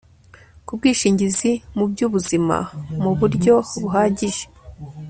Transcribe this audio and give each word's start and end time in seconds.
k'ubwishingizi 0.65 1.51
mu 1.77 1.83
by'ubuzima 1.91 2.57
mu 3.01 3.11
buryo 3.19 3.53
buhagije 3.81 4.43